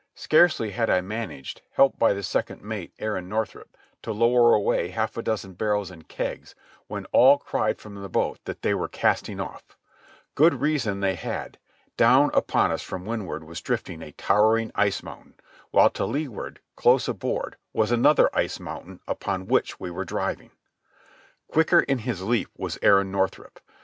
Scarcely 0.15 0.71
had 0.71 0.89
I 0.89 0.99
managed, 1.01 1.61
helped 1.73 1.99
by 1.99 2.13
the 2.13 2.23
second 2.23 2.63
mate, 2.63 2.91
Aaron 2.97 3.29
Northrup, 3.29 3.77
to 4.01 4.11
lower 4.11 4.55
away 4.55 4.87
half 4.87 5.15
a 5.15 5.21
dozen 5.21 5.53
barrels 5.53 5.91
and 5.91 6.07
kegs, 6.07 6.55
when 6.87 7.05
all 7.11 7.37
cried 7.37 7.77
from 7.77 7.93
the 7.93 8.09
boat 8.09 8.39
that 8.45 8.63
they 8.63 8.73
were 8.73 8.87
casting 8.87 9.39
off. 9.39 9.77
Good 10.33 10.55
reason 10.59 11.01
they 11.01 11.13
had. 11.13 11.59
Down 11.97 12.31
upon 12.33 12.71
us 12.71 12.81
from 12.81 13.05
windward 13.05 13.43
was 13.43 13.61
drifting 13.61 14.01
a 14.01 14.11
towering 14.13 14.71
ice 14.73 15.03
mountain, 15.03 15.35
while 15.69 15.91
to 15.91 16.05
leeward, 16.07 16.61
close 16.75 17.07
aboard, 17.07 17.57
was 17.71 17.91
another 17.91 18.27
ice 18.35 18.59
mountain 18.59 19.01
upon 19.07 19.45
which 19.45 19.79
we 19.79 19.91
were 19.91 20.03
driving. 20.03 20.49
Quicker 21.47 21.81
in 21.81 21.99
his 21.99 22.23
leap 22.23 22.49
was 22.57 22.79
Aaron 22.81 23.11
Northrup. 23.11 23.59